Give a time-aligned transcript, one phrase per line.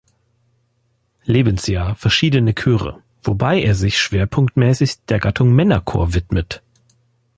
[1.25, 6.63] Lebensjahr verschiedene Chöre, wobei er sich schwerpunktmäßig der Gattung Männerchor widmet.